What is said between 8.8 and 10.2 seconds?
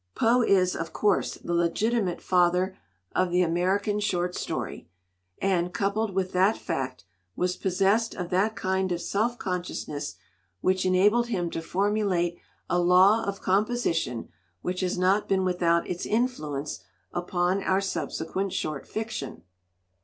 of self consciousness